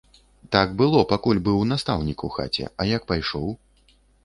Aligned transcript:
Так 0.53 0.71
было, 0.81 1.03
пакуль 1.11 1.43
быў 1.49 1.59
настаўнік 1.73 2.25
у 2.29 2.31
хаце, 2.39 2.65
а 2.79 2.91
як 2.95 3.01
пайшоў? 3.15 3.47